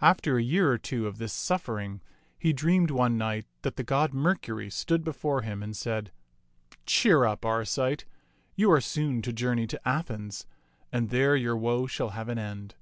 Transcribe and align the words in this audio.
After 0.00 0.38
a 0.38 0.42
year 0.42 0.72
or 0.72 0.78
two 0.78 1.06
of 1.06 1.18
this 1.18 1.34
suffering, 1.34 2.00
he 2.38 2.54
dreamed 2.54 2.90
one 2.90 3.18
night 3.18 3.44
that 3.60 3.76
the 3.76 3.82
god 3.82 4.14
Mercury 4.14 4.70
stood 4.70 5.04
before 5.04 5.42
him 5.42 5.62
and 5.62 5.76
said," 5.76 6.12
Cheer 6.86 7.26
up, 7.26 7.44
Arcite. 7.44 8.06
You 8.56 8.72
are 8.72 8.80
soon 8.80 9.20
to 9.20 9.34
journey 9.34 9.66
to 9.66 9.80
Athens, 9.86 10.46
and 10.90 11.10
there 11.10 11.36
your 11.36 11.58
woe 11.58 11.86
shall 11.86 12.12
have 12.16 12.30
an 12.30 12.38
end." 12.38 12.74